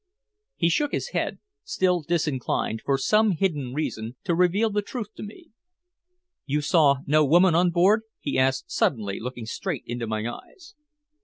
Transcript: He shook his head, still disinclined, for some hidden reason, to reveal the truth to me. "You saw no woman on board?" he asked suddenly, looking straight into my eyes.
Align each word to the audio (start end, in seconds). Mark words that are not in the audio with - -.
He 0.55 0.67
shook 0.69 0.93
his 0.93 1.09
head, 1.09 1.37
still 1.63 2.01
disinclined, 2.01 2.81
for 2.81 2.97
some 2.97 3.33
hidden 3.33 3.71
reason, 3.75 4.15
to 4.23 4.33
reveal 4.33 4.71
the 4.71 4.81
truth 4.81 5.13
to 5.13 5.21
me. 5.21 5.51
"You 6.47 6.61
saw 6.61 7.01
no 7.05 7.23
woman 7.23 7.53
on 7.53 7.69
board?" 7.69 8.01
he 8.19 8.35
asked 8.39 8.71
suddenly, 8.71 9.19
looking 9.19 9.45
straight 9.45 9.83
into 9.85 10.07
my 10.07 10.25
eyes. 10.27 10.73